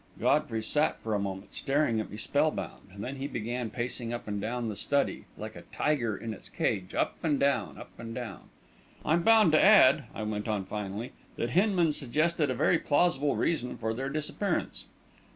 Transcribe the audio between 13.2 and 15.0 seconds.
reason for their disappearance."